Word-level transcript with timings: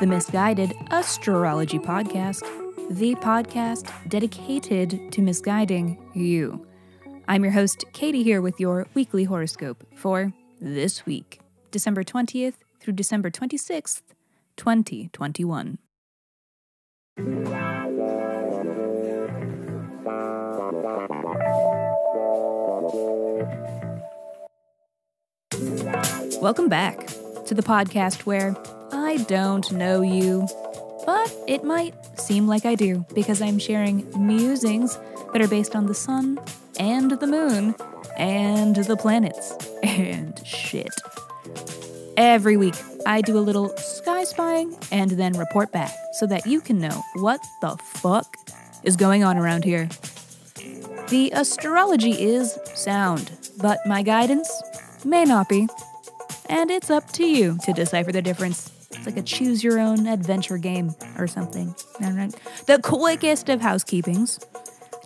the 0.00 0.06
Misguided 0.06 0.72
Astrology 0.90 1.78
Podcast, 1.78 2.40
the 2.88 3.14
podcast 3.16 3.92
dedicated 4.08 5.12
to 5.12 5.20
misguiding 5.20 5.98
you. 6.14 6.66
I'm 7.28 7.44
your 7.44 7.52
host, 7.52 7.84
Katie, 7.92 8.22
here 8.22 8.40
with 8.40 8.58
your 8.58 8.86
weekly 8.94 9.24
horoscope 9.24 9.86
for 9.94 10.32
this 10.58 11.04
week, 11.04 11.42
December 11.70 12.02
20th 12.02 12.54
through 12.80 12.94
December 12.94 13.30
26th, 13.30 14.00
2021. 14.56 15.76
Welcome 26.40 26.70
back 26.70 27.06
to 27.44 27.54
the 27.54 27.62
podcast 27.62 28.20
where 28.20 28.54
I 29.10 29.16
don't 29.16 29.72
know 29.72 30.02
you, 30.02 30.46
but 31.04 31.36
it 31.48 31.64
might 31.64 31.96
seem 32.16 32.46
like 32.46 32.64
I 32.64 32.76
do 32.76 33.04
because 33.12 33.42
I'm 33.42 33.58
sharing 33.58 34.06
musings 34.16 34.96
that 35.32 35.42
are 35.42 35.48
based 35.48 35.74
on 35.74 35.86
the 35.86 35.96
sun 35.96 36.38
and 36.78 37.10
the 37.10 37.26
moon 37.26 37.74
and 38.16 38.76
the 38.76 38.96
planets 38.96 39.66
and 39.82 40.40
shit. 40.46 40.94
Every 42.16 42.56
week, 42.56 42.76
I 43.04 43.20
do 43.20 43.36
a 43.36 43.40
little 43.40 43.76
sky 43.78 44.22
spying 44.22 44.76
and 44.92 45.10
then 45.10 45.32
report 45.32 45.72
back 45.72 45.90
so 46.12 46.24
that 46.26 46.46
you 46.46 46.60
can 46.60 46.78
know 46.78 47.02
what 47.14 47.40
the 47.62 47.76
fuck 47.82 48.36
is 48.84 48.94
going 48.94 49.24
on 49.24 49.36
around 49.36 49.64
here. 49.64 49.88
The 51.08 51.32
astrology 51.34 52.12
is 52.12 52.56
sound, 52.74 53.32
but 53.60 53.80
my 53.86 54.02
guidance 54.04 54.48
may 55.04 55.24
not 55.24 55.48
be. 55.48 55.66
And 56.48 56.70
it's 56.70 56.90
up 56.90 57.10
to 57.14 57.26
you 57.26 57.58
to 57.64 57.72
decipher 57.72 58.12
the 58.12 58.22
difference. 58.22 58.70
It's 59.00 59.06
like 59.06 59.16
a 59.16 59.22
choose 59.22 59.64
your 59.64 59.80
own 59.80 60.06
adventure 60.06 60.58
game 60.58 60.94
or 61.16 61.26
something. 61.26 61.74
The 62.66 62.78
quickest 62.82 63.48
of 63.48 63.58
housekeepings. 63.58 64.44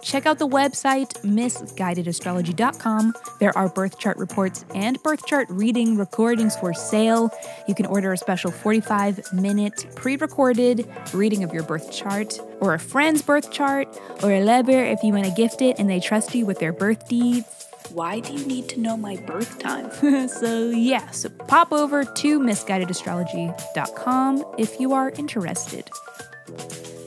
Check 0.03 0.27
out 0.27 0.41
the 0.41 0.49
website 0.49 1.13
misguidedastrology.com. 1.23 3.15
There 3.39 3.57
are 3.57 3.69
birth 3.69 4.01
chart 4.01 4.17
reports 4.17 4.65
and 4.75 5.01
birth 5.05 5.25
chart 5.27 5.47
reading 5.49 5.97
recordings 5.97 6.57
for 6.57 6.75
sale. 6.75 7.31
You 7.69 7.77
can 7.77 7.87
order 7.87 8.13
a 8.13 8.17
special 8.19 8.51
45 8.51 9.33
minute 9.33 9.87
pre 9.95 10.17
recorded 10.17 10.93
reading 11.13 11.45
of 11.45 11.55
your 11.55 11.63
birth 11.63 11.93
chart, 11.93 12.41
or 12.59 12.75
a 12.75 12.81
friend's 12.81 13.23
birth 13.23 13.53
chart, 13.53 13.87
or 14.25 14.33
a 14.33 14.41
lever 14.41 14.73
if 14.73 15.05
you 15.05 15.13
want 15.13 15.27
to 15.27 15.33
gift 15.35 15.63
it 15.63 15.79
and 15.79 15.89
they 15.89 16.01
trust 16.01 16.35
you 16.35 16.47
with 16.47 16.59
their 16.59 16.73
birth 16.73 17.09
deeds. 17.09 17.69
Why 17.91 18.21
do 18.21 18.33
you 18.33 18.45
need 18.47 18.69
to 18.71 18.81
know 18.81 18.97
my 18.97 19.17
birth 19.17 19.59
time? 19.59 19.91
so, 20.29 20.71
yeah, 20.71 21.11
so 21.11 21.29
pop 21.29 21.73
over 21.73 22.05
to 22.05 22.41
misguidedastrology.com 22.41 24.45
if 24.59 24.81
you 24.81 24.93
are 24.93 25.11
interested. 25.11 25.89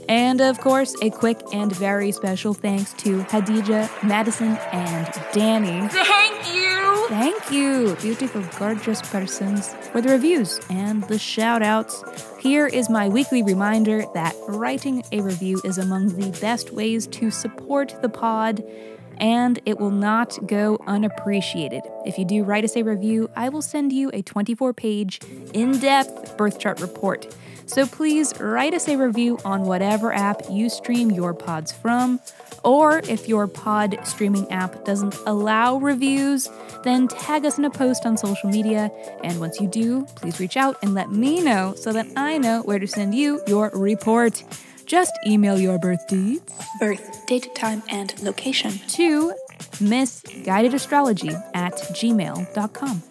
And 0.10 0.40
of 0.40 0.60
course, 0.62 0.96
a 1.02 1.10
quick 1.10 1.40
and 1.54 1.76
very 1.76 2.12
special 2.12 2.54
thanks 2.54 2.94
to 2.94 3.24
Hadija, 3.24 3.90
Madison, 4.04 4.58
and 4.72 5.08
Danny. 5.34 5.88
Thank 5.90 6.56
you! 6.56 7.08
Thank 7.10 7.52
you, 7.52 7.96
beautiful, 8.02 8.44
gorgeous 8.60 9.02
persons, 9.02 9.74
for 9.92 10.02
the 10.02 10.10
reviews 10.10 10.60
and 10.70 11.04
the 11.06 11.18
shout 11.18 11.62
outs. 11.62 12.04
Here 12.40 12.68
is 12.68 12.90
my 12.90 13.08
weekly 13.08 13.44
reminder 13.44 14.04
that 14.14 14.36
writing 14.48 15.04
a 15.12 15.22
review 15.22 15.62
is 15.64 15.78
among 15.78 16.20
the 16.20 16.38
best 16.40 16.72
ways 16.72 17.08
to 17.08 17.32
support 17.32 17.96
the 18.02 18.10
pod 18.10 18.64
and 19.20 19.60
it 19.66 19.80
will 19.80 19.92
not 19.92 20.38
go 20.48 20.78
unappreciated. 20.88 21.84
If 22.06 22.18
you 22.18 22.26
do 22.26 22.44
write 22.44 22.64
us 22.64 22.76
a 22.76 22.84
review, 22.84 23.30
I 23.36 23.50
will 23.50 23.62
send 23.62 23.92
you 23.92 24.10
a 24.14 24.22
24 24.22 24.74
page, 24.74 25.20
in 25.54 25.80
depth 25.80 26.38
birth 26.38 26.60
chart 26.60 26.80
report. 26.80 27.36
So 27.68 27.86
please 27.86 28.34
write 28.40 28.74
us 28.74 28.88
a 28.88 28.96
review 28.96 29.38
on 29.44 29.64
whatever 29.64 30.14
app 30.14 30.42
you 30.50 30.70
stream 30.70 31.12
your 31.12 31.34
pods 31.34 31.74
from. 31.74 32.22
Or 32.64 33.00
if 33.00 33.28
your 33.28 33.48
pod 33.48 34.00
streaming 34.04 34.50
app 34.52 34.86
doesn't 34.86 35.16
allow 35.26 35.78
reviews, 35.78 36.50
then 36.84 37.10
tag 37.10 37.46
us 37.46 37.58
in 37.58 37.66
a 37.66 37.70
post 37.70 38.06
on 38.06 38.18
social 38.18 38.50
media. 38.50 38.90
And 39.24 39.40
once 39.40 39.60
you 39.60 39.68
do, 39.68 40.06
please 40.16 40.40
reach 40.40 40.56
out 40.56 40.78
and 40.82 40.94
let 40.94 41.12
me 41.12 41.42
know 41.42 41.76
so 41.76 41.92
that 41.92 42.08
I 42.16 42.38
know 42.38 42.62
where 42.62 42.80
to 42.80 42.88
send 42.88 43.14
you 43.14 43.42
your 43.48 43.70
report. 43.74 44.44
Just 44.88 45.12
email 45.28 45.60
your 45.60 45.78
birth 45.78 46.08
deeds, 46.08 46.42
birth, 46.80 47.26
date, 47.28 47.54
time, 47.56 47.84
and 47.90 48.20
location 48.24 48.72
to 48.90 49.34
misguidedastrology 49.80 51.34
at 51.54 51.74
gmail.com. 51.74 53.04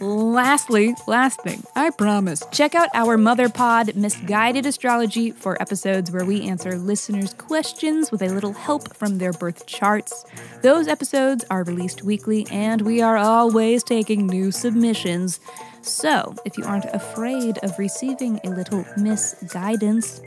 Lastly, 0.00 0.94
last 1.06 1.40
thing, 1.40 1.62
I 1.74 1.88
promise, 1.90 2.42
check 2.52 2.74
out 2.74 2.90
our 2.92 3.16
mother 3.16 3.48
pod, 3.48 3.96
Misguided 3.96 4.66
Astrology, 4.66 5.30
for 5.30 5.60
episodes 5.60 6.10
where 6.10 6.24
we 6.24 6.42
answer 6.42 6.76
listeners' 6.76 7.32
questions 7.32 8.10
with 8.10 8.20
a 8.20 8.28
little 8.28 8.52
help 8.52 8.94
from 8.94 9.16
their 9.16 9.32
birth 9.32 9.66
charts. 9.66 10.24
Those 10.62 10.86
episodes 10.86 11.44
are 11.50 11.64
released 11.64 12.02
weekly, 12.02 12.46
and 12.50 12.82
we 12.82 13.00
are 13.00 13.16
always 13.16 13.82
taking 13.82 14.26
new 14.26 14.50
submissions. 14.50 15.40
So, 15.80 16.34
if 16.44 16.58
you 16.58 16.64
aren't 16.64 16.86
afraid 16.86 17.58
of 17.58 17.78
receiving 17.78 18.38
a 18.44 18.50
little 18.50 18.84
misguidance, 18.98 20.20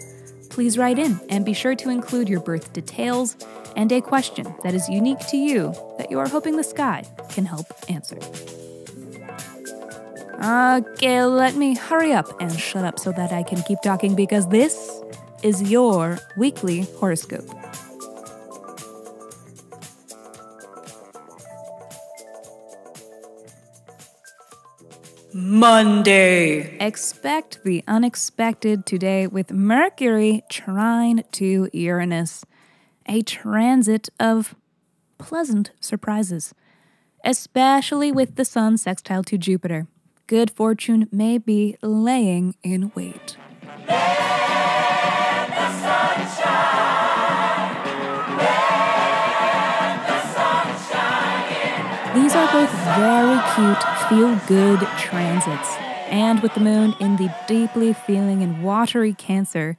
please 0.50 0.79
write 0.79 0.97
in 0.97 1.19
and 1.29 1.46
be 1.46 1.53
sure 1.53 1.75
to 1.75 1.90
include 1.90 2.28
your 2.28 2.41
birth 2.41 2.74
details 2.74 3.38
and 3.75 3.91
a 3.91 4.02
question 4.02 4.56
that 4.63 4.74
is 4.74 4.90
unique 4.90 5.19
to 5.28 5.38
you 5.38 5.75
that 6.00 6.09
you 6.09 6.18
are 6.18 6.28
hoping 6.28 6.58
the 6.58 6.63
sky 6.63 7.03
can 7.29 7.46
help 7.46 7.68
answer. 7.88 8.18
Okay, 10.42 11.22
let 11.26 11.56
me 11.58 11.76
hurry 11.76 12.14
up 12.14 12.40
and 12.40 12.58
shut 12.58 12.86
up 12.86 12.98
so 12.98 13.12
that 13.12 13.34
I 13.34 13.44
can 13.44 13.62
keep 13.64 13.82
talking 13.82 14.16
because 14.16 14.48
this 14.48 15.02
is 15.44 15.70
your 15.70 16.18
weekly 16.38 16.84
horoscope. 16.98 17.46
Monday. 25.34 26.78
Expect 26.78 27.62
the 27.66 27.84
unexpected 27.86 28.86
today 28.86 29.28
with 29.28 29.52
Mercury 29.52 30.44
trine 30.50 31.26
to 31.34 31.70
Uranus, 31.74 32.46
a 33.06 33.24
transit 33.24 34.08
of 34.22 34.56
pleasant 35.18 35.72
surprises, 35.82 36.54
especially 37.26 38.10
with 38.10 38.38
the 38.38 38.46
Sun 38.46 38.78
sextile 38.78 39.24
to 39.26 39.38
Jupiter 39.38 39.86
good 40.29 40.51
fortune 40.51 41.09
may 41.12 41.40
be 41.40 41.75
laying 41.81 42.53
in 42.62 42.91
wait. 42.94 43.35
These 52.13 52.35
are 52.35 52.51
both 52.51 52.69
very 52.94 53.40
cute, 53.56 53.84
feel 54.07 54.40
good 54.47 54.88
transits. 55.00 55.75
And 56.12 56.44
with 56.44 56.53
the 56.53 56.59
moon 56.59 56.94
in 57.00 57.16
the 57.16 57.34
deeply 57.47 57.94
feeling 57.94 58.44
and 58.44 58.63
watery 58.63 59.16
Cancer, 59.16 59.78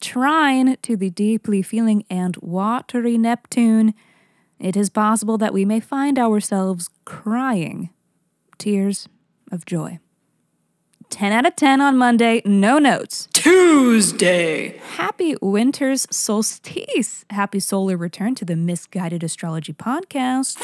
trine 0.00 0.78
to 0.80 0.96
the 0.96 1.10
deeply 1.10 1.60
feeling 1.60 2.06
and 2.08 2.38
watery 2.38 3.18
Neptune, 3.18 3.92
it 4.58 4.78
is 4.78 4.88
possible 4.88 5.36
that 5.36 5.52
we 5.52 5.66
may 5.66 5.78
find 5.78 6.18
ourselves 6.18 6.88
crying. 7.04 7.90
Tears 8.56 9.06
of 9.50 9.64
joy. 9.66 9.98
10 11.10 11.32
out 11.32 11.44
of 11.44 11.56
10 11.56 11.80
on 11.80 11.96
Monday, 11.96 12.40
no 12.44 12.78
notes. 12.78 13.28
Tuesday. 13.32 14.78
Happy 14.96 15.34
winter's 15.42 16.06
solstice. 16.10 17.24
Happy 17.30 17.58
solar 17.58 17.96
return 17.96 18.34
to 18.36 18.44
the 18.44 18.54
Misguided 18.56 19.24
Astrology 19.24 19.72
podcast. 19.72 20.60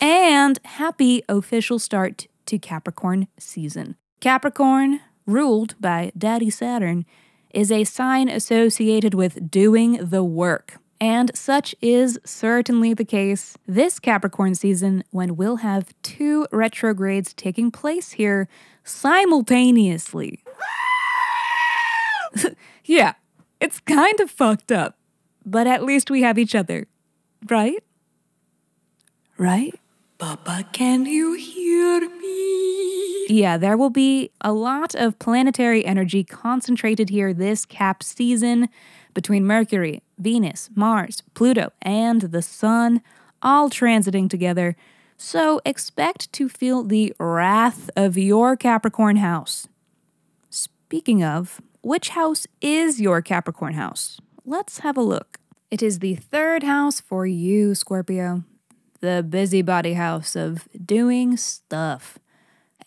And 0.00 0.58
happy 0.64 1.22
official 1.28 1.78
start 1.78 2.26
to 2.44 2.58
Capricorn 2.58 3.28
season. 3.38 3.96
Capricorn, 4.20 5.00
ruled 5.24 5.74
by 5.80 6.12
Daddy 6.16 6.50
Saturn, 6.50 7.06
is 7.50 7.72
a 7.72 7.84
sign 7.84 8.28
associated 8.28 9.14
with 9.14 9.50
doing 9.50 9.92
the 9.94 10.22
work. 10.22 10.76
And 11.00 11.30
such 11.36 11.74
is 11.82 12.18
certainly 12.24 12.94
the 12.94 13.04
case 13.04 13.56
this 13.66 13.98
Capricorn 13.98 14.54
season 14.54 15.04
when 15.10 15.36
we'll 15.36 15.56
have 15.56 15.94
two 16.02 16.46
retrogrades 16.50 17.34
taking 17.34 17.70
place 17.70 18.12
here 18.12 18.48
simultaneously. 18.82 20.42
yeah, 22.84 23.14
it's 23.60 23.80
kind 23.80 24.20
of 24.20 24.30
fucked 24.30 24.72
up, 24.72 24.96
but 25.44 25.66
at 25.66 25.84
least 25.84 26.10
we 26.10 26.22
have 26.22 26.38
each 26.38 26.54
other, 26.54 26.86
right? 27.48 27.82
Right? 29.36 29.78
Papa, 30.18 30.66
can 30.72 31.04
you 31.04 31.34
hear 31.34 32.08
me? 32.08 33.05
Yeah, 33.28 33.56
there 33.56 33.76
will 33.76 33.90
be 33.90 34.30
a 34.40 34.52
lot 34.52 34.94
of 34.94 35.18
planetary 35.18 35.84
energy 35.84 36.22
concentrated 36.22 37.10
here 37.10 37.34
this 37.34 37.64
cap 37.64 38.02
season 38.02 38.68
between 39.14 39.44
Mercury, 39.44 40.02
Venus, 40.18 40.70
Mars, 40.74 41.22
Pluto, 41.34 41.72
and 41.82 42.20
the 42.22 42.42
Sun, 42.42 43.02
all 43.42 43.68
transiting 43.68 44.30
together. 44.30 44.76
So 45.16 45.60
expect 45.64 46.32
to 46.34 46.48
feel 46.48 46.84
the 46.84 47.14
wrath 47.18 47.90
of 47.96 48.16
your 48.16 48.56
Capricorn 48.56 49.16
house. 49.16 49.66
speaking 50.50 51.24
of, 51.24 51.60
which 51.82 52.10
house 52.10 52.46
is 52.60 53.00
your 53.00 53.22
Capricorn 53.22 53.74
house? 53.74 54.20
Let's 54.44 54.80
have 54.80 54.96
a 54.96 55.02
look. 55.02 55.38
It 55.70 55.82
is 55.82 55.98
the 55.98 56.14
third 56.14 56.62
house 56.62 57.00
for 57.00 57.26
you, 57.26 57.74
Scorpio, 57.74 58.44
the 59.00 59.26
busybody 59.28 59.94
house 59.94 60.36
of 60.36 60.68
doing 60.84 61.36
stuff. 61.36 62.18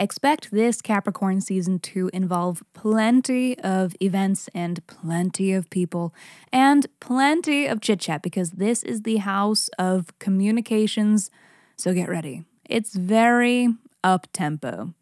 Expect 0.02 0.52
this 0.52 0.82
Capricorn 0.82 1.42
season 1.42 1.78
to 1.80 2.10
involve 2.14 2.64
plenty 2.74 3.60
of 3.60 3.98
events 4.02 4.50
and 4.56 4.86
plenty 4.88 5.52
of 5.52 5.70
people 5.70 6.14
and 6.54 6.88
plenty 7.02 7.68
of 7.68 7.82
chit 7.82 8.00
chat 8.00 8.22
because 8.22 8.52
this 8.52 8.82
is 8.82 9.02
the 9.02 9.18
house 9.18 9.70
of 9.78 10.18
communications. 10.18 11.30
So 11.76 11.94
get 11.94 12.08
ready. 12.08 12.46
It's 12.70 12.96
very 12.96 13.76
up 14.02 14.28
tempo. 14.32 14.94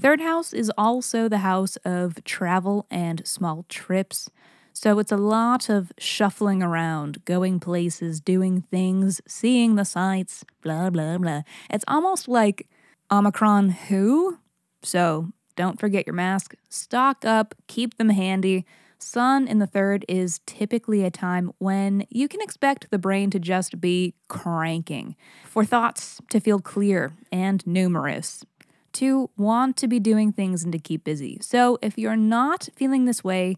Third 0.00 0.22
house 0.22 0.54
is 0.54 0.72
also 0.78 1.28
the 1.28 1.38
house 1.38 1.76
of 1.84 2.24
travel 2.24 2.86
and 2.90 3.26
small 3.26 3.66
trips. 3.68 4.30
So 4.72 4.98
it's 4.98 5.12
a 5.12 5.18
lot 5.18 5.68
of 5.68 5.92
shuffling 5.98 6.62
around, 6.62 7.26
going 7.26 7.60
places, 7.60 8.20
doing 8.20 8.62
things, 8.70 9.20
seeing 9.28 9.74
the 9.74 9.84
sights, 9.84 10.46
blah, 10.62 10.88
blah, 10.88 11.18
blah. 11.18 11.42
It's 11.68 11.84
almost 11.86 12.26
like 12.26 12.68
Omicron 13.10 13.68
Who? 13.70 14.38
So 14.86 15.32
don't 15.56 15.80
forget 15.80 16.06
your 16.06 16.14
mask, 16.14 16.54
stock 16.68 17.24
up, 17.24 17.54
keep 17.66 17.96
them 17.96 18.10
handy. 18.10 18.64
Sun 18.98 19.48
in 19.48 19.58
the 19.58 19.66
third 19.66 20.04
is 20.08 20.40
typically 20.46 21.04
a 21.04 21.10
time 21.10 21.52
when 21.58 22.06
you 22.08 22.28
can 22.28 22.40
expect 22.40 22.90
the 22.90 22.98
brain 22.98 23.30
to 23.30 23.38
just 23.38 23.80
be 23.80 24.14
cranking, 24.28 25.16
for 25.44 25.64
thoughts 25.64 26.20
to 26.30 26.40
feel 26.40 26.60
clear 26.60 27.12
and 27.30 27.66
numerous, 27.66 28.44
to 28.92 29.28
want 29.36 29.76
to 29.76 29.88
be 29.88 30.00
doing 30.00 30.32
things 30.32 30.62
and 30.62 30.72
to 30.72 30.78
keep 30.78 31.04
busy. 31.04 31.38
So 31.42 31.78
if 31.82 31.98
you're 31.98 32.16
not 32.16 32.68
feeling 32.76 33.04
this 33.04 33.22
way, 33.22 33.56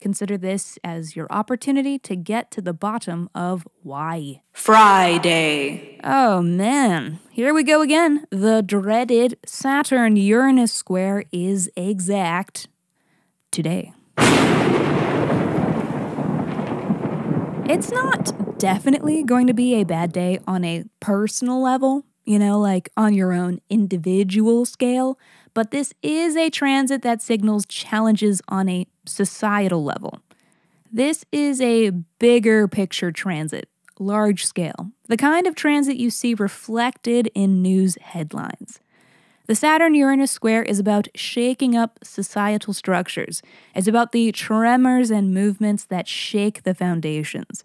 Consider 0.00 0.38
this 0.38 0.78
as 0.82 1.14
your 1.14 1.26
opportunity 1.30 1.98
to 1.98 2.16
get 2.16 2.50
to 2.52 2.62
the 2.62 2.72
bottom 2.72 3.28
of 3.34 3.68
why. 3.82 4.42
Friday. 4.52 6.00
Oh 6.02 6.40
man, 6.40 7.18
here 7.30 7.52
we 7.52 7.62
go 7.62 7.82
again. 7.82 8.24
The 8.30 8.62
dreaded 8.62 9.38
Saturn 9.44 10.16
Uranus 10.16 10.72
square 10.72 11.24
is 11.32 11.70
exact 11.76 12.68
today. 13.50 13.92
It's 17.72 17.92
not 17.92 18.58
definitely 18.58 19.22
going 19.22 19.46
to 19.46 19.54
be 19.54 19.74
a 19.74 19.84
bad 19.84 20.12
day 20.12 20.40
on 20.46 20.64
a 20.64 20.84
personal 20.98 21.62
level, 21.62 22.04
you 22.30 22.38
know, 22.38 22.60
like 22.60 22.88
on 22.96 23.12
your 23.12 23.32
own 23.32 23.60
individual 23.68 24.64
scale, 24.64 25.18
but 25.52 25.72
this 25.72 25.92
is 26.00 26.36
a 26.36 26.48
transit 26.48 27.02
that 27.02 27.20
signals 27.20 27.66
challenges 27.66 28.40
on 28.46 28.68
a 28.68 28.86
societal 29.04 29.82
level. 29.82 30.20
This 30.92 31.24
is 31.32 31.60
a 31.60 31.90
bigger 31.90 32.68
picture 32.68 33.10
transit, 33.10 33.68
large 33.98 34.44
scale, 34.44 34.92
the 35.08 35.16
kind 35.16 35.48
of 35.48 35.56
transit 35.56 35.96
you 35.96 36.08
see 36.08 36.34
reflected 36.34 37.32
in 37.34 37.62
news 37.62 37.98
headlines. 38.00 38.78
The 39.46 39.56
Saturn 39.56 39.96
Uranus 39.96 40.30
square 40.30 40.62
is 40.62 40.78
about 40.78 41.08
shaking 41.16 41.76
up 41.76 41.98
societal 42.04 42.72
structures. 42.72 43.42
It's 43.74 43.88
about 43.88 44.12
the 44.12 44.30
tremors 44.30 45.10
and 45.10 45.34
movements 45.34 45.82
that 45.86 46.06
shake 46.06 46.62
the 46.62 46.76
foundations. 46.76 47.64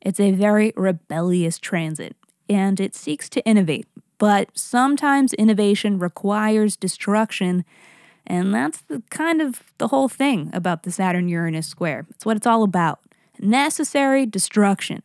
It's 0.00 0.18
a 0.18 0.32
very 0.32 0.72
rebellious 0.76 1.60
transit, 1.60 2.16
and 2.50 2.78
it 2.80 2.94
seeks 2.94 3.30
to 3.30 3.44
innovate, 3.46 3.86
but 4.18 4.50
sometimes 4.58 5.32
innovation 5.32 5.98
requires 5.98 6.76
destruction 6.76 7.64
and 8.26 8.54
that's 8.54 8.82
the 8.82 9.02
kind 9.10 9.42
of 9.42 9.72
the 9.78 9.88
whole 9.88 10.08
thing 10.08 10.50
about 10.52 10.84
the 10.84 10.92
Saturn 10.92 11.28
Uranus 11.28 11.66
square. 11.66 12.06
It's 12.10 12.24
what 12.24 12.36
it's 12.36 12.46
all 12.46 12.62
about. 12.62 13.00
Necessary 13.40 14.24
destruction. 14.24 15.02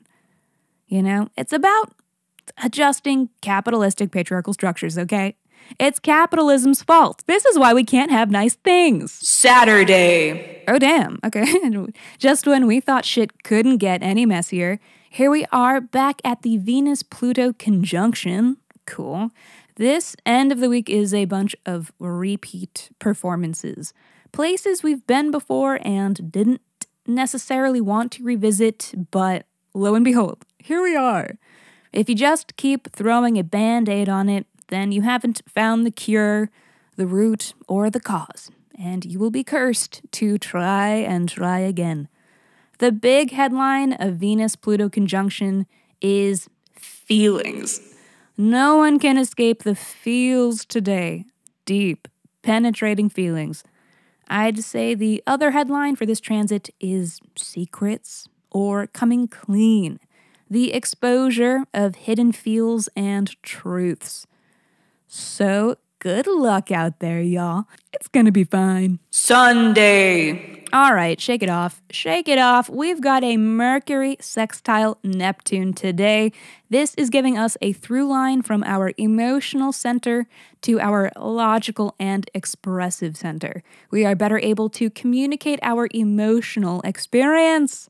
You 0.88 1.02
know, 1.02 1.30
it's 1.36 1.52
about 1.52 1.94
adjusting 2.64 3.30
capitalistic 3.42 4.12
patriarchal 4.12 4.54
structures, 4.54 4.98
okay? 5.00 5.36
It's 5.80 5.98
capitalism's 5.98 6.84
fault. 6.84 7.24
This 7.26 7.46
is 7.46 7.58
why 7.58 7.74
we 7.74 7.84
can't 7.84 8.12
have 8.12 8.30
nice 8.30 8.54
things. 8.54 9.12
Saturday. 9.12 10.64
Oh, 10.68 10.78
damn. 10.78 11.20
Okay. 11.26 11.48
Just 12.20 12.46
when 12.46 12.68
we 12.68 12.80
thought 12.80 13.06
shit 13.06 13.44
couldn't 13.44 13.78
get 13.78 14.04
any 14.04 14.28
messier, 14.28 14.80
here 15.16 15.32
we 15.32 15.46
are 15.50 15.80
back 15.80 16.20
at 16.26 16.42
the 16.42 16.58
Venus 16.58 17.02
Pluto 17.02 17.54
conjunction. 17.54 18.58
Cool. 18.86 19.32
This 19.78 20.14
end 20.26 20.52
of 20.52 20.60
the 20.60 20.68
week 20.68 20.90
is 20.90 21.14
a 21.14 21.24
bunch 21.24 21.56
of 21.66 21.94
repeat 22.00 22.90
performances, 23.00 23.94
places 24.34 24.84
we've 24.84 25.08
been 25.08 25.32
before 25.32 25.80
and 25.86 26.34
didn't 26.34 26.60
necessarily 27.08 27.80
want 27.80 28.12
to 28.12 28.26
revisit, 28.26 28.94
but 29.12 29.46
lo 29.74 29.96
and 29.96 30.04
behold, 30.04 30.44
here 30.60 30.84
we 30.84 30.98
are. 30.98 31.38
If 31.94 32.10
you 32.10 32.16
just 32.16 32.58
keep 32.58 32.92
throwing 32.92 33.38
a 33.38 33.44
band 33.46 33.88
aid 33.88 34.10
on 34.10 34.28
it, 34.28 34.48
then 34.68 34.92
you 34.92 35.04
haven't 35.04 35.42
found 35.48 35.86
the 35.86 35.92
cure, 35.92 36.50
the 36.98 37.08
root, 37.08 37.54
or 37.70 37.90
the 37.90 38.02
cause, 38.02 38.52
and 38.78 39.06
you 39.06 39.20
will 39.20 39.32
be 39.32 39.46
cursed 39.46 40.02
to 40.12 40.38
try 40.38 40.90
and 40.90 41.30
try 41.30 41.60
again. 41.60 42.10
The 42.80 42.92
big 42.92 43.32
headline 43.32 43.94
of 43.94 44.16
Venus 44.16 44.56
Pluto 44.56 44.90
conjunction 44.90 45.66
is 46.02 46.50
feelings. 46.76 47.80
No 48.38 48.76
one 48.76 49.00
can 49.00 49.18
escape 49.18 49.64
the 49.64 49.76
feels 49.76 50.66
today. 50.66 51.26
Deep, 51.66 52.08
penetrating 52.42 53.10
feelings. 53.10 53.64
I'd 54.28 54.64
say 54.64 54.94
the 54.94 55.24
other 55.26 55.52
headline 55.52 55.96
for 55.96 56.06
this 56.06 56.20
transit 56.20 56.70
is 56.80 57.20
secrets 57.36 58.28
or 58.52 58.88
coming 58.88 59.28
clean. 59.28 60.00
The 60.50 60.74
exposure 60.74 61.66
of 61.74 61.96
hidden 61.96 62.32
feels 62.32 62.90
and 62.96 63.42
truths. 63.42 64.28
So, 65.08 65.78
good 66.06 66.28
luck 66.28 66.70
out 66.70 67.00
there, 67.00 67.20
y'all. 67.20 67.66
It's 67.92 68.08
gonna 68.08 68.32
be 68.32 68.44
fine. 68.44 69.00
Sunday. 69.10 70.64
All 70.72 70.94
right, 70.94 71.20
shake 71.20 71.42
it 71.42 71.50
off. 71.50 71.82
Shake 71.90 72.28
it 72.28 72.38
off. 72.38 72.70
We've 72.70 73.02
got 73.02 73.24
a 73.24 73.38
Mercury 73.38 74.16
sextile 74.20 75.00
Neptune 75.04 75.74
today. 75.74 76.32
This 76.70 76.94
is 76.94 77.10
giving 77.10 77.40
us 77.40 77.58
a 77.60 77.74
through 77.74 78.08
line 78.08 78.44
from 78.44 78.64
our 78.66 78.92
emotional 79.00 79.72
center 79.72 80.28
to 80.62 80.80
our 80.80 81.12
logical 81.20 81.96
and 82.00 82.30
expressive 82.36 83.18
center. 83.18 83.64
We 83.90 84.06
are 84.06 84.14
better 84.14 84.38
able 84.38 84.70
to 84.78 84.92
communicate 84.92 85.58
our 85.64 85.88
emotional 85.92 86.82
experience. 86.82 87.90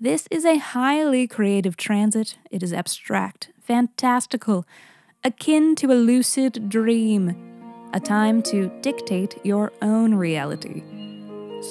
This 0.00 0.26
is 0.28 0.44
a 0.44 0.56
highly 0.56 1.28
creative 1.28 1.76
transit. 1.76 2.36
It 2.50 2.64
is 2.64 2.72
abstract, 2.72 3.50
fantastical, 3.62 4.66
akin 5.22 5.74
to 5.76 5.92
a 5.92 5.94
lucid 5.94 6.68
dream, 6.68 7.53
a 7.94 8.00
time 8.00 8.42
to 8.42 8.68
dictate 8.82 9.38
your 9.44 9.72
own 9.80 10.14
reality. 10.14 10.82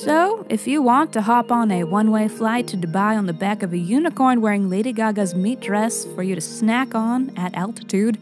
So, 0.01 0.43
if 0.49 0.65
you 0.65 0.81
want 0.81 1.13
to 1.13 1.21
hop 1.21 1.51
on 1.51 1.69
a 1.69 1.83
one 1.83 2.09
way 2.09 2.27
flight 2.27 2.67
to 2.69 2.77
Dubai 2.77 3.15
on 3.15 3.27
the 3.27 3.33
back 3.33 3.61
of 3.61 3.73
a 3.73 3.77
unicorn 3.77 4.41
wearing 4.41 4.67
Lady 4.67 4.91
Gaga's 4.91 5.35
meat 5.35 5.59
dress 5.59 6.05
for 6.15 6.23
you 6.23 6.33
to 6.33 6.41
snack 6.41 6.95
on 6.95 7.31
at 7.37 7.53
altitude, 7.53 8.17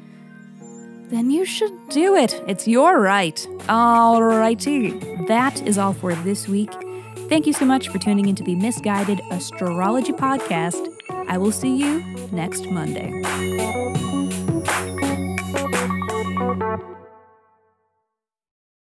then 1.09 1.29
you 1.29 1.45
should 1.45 1.71
do 1.89 2.15
it. 2.15 2.41
It's 2.47 2.67
your 2.67 2.99
right. 2.99 3.35
Alrighty, 3.67 5.27
that 5.27 5.61
is 5.61 5.77
all 5.77 5.93
for 5.93 6.13
this 6.15 6.47
week. 6.47 6.71
Thank 7.29 7.47
you 7.47 7.53
so 7.53 7.65
much 7.65 7.87
for 7.87 7.99
tuning 7.99 8.27
into 8.27 8.43
the 8.43 8.55
Misguided 8.55 9.21
Astrology 9.31 10.11
Podcast. 10.11 10.85
I 11.29 11.37
will 11.37 11.51
see 11.53 11.77
you 11.77 12.03
next 12.31 12.65
Monday. 12.65 14.20